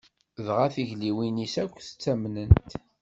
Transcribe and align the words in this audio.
Dɣa 0.45 0.67
tigelliwin-is 0.73 1.55
akk 1.63 1.77
s 1.87 1.89
tamment. 2.03 2.71